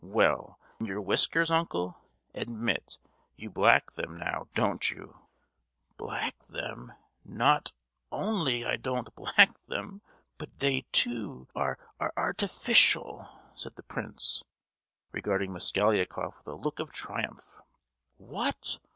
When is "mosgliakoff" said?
15.53-16.35